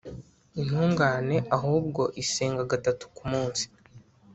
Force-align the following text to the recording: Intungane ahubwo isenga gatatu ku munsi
Intungane 0.59 1.37
ahubwo 1.57 2.01
isenga 2.23 2.61
gatatu 2.71 3.03
ku 3.15 3.23
munsi 3.31 3.63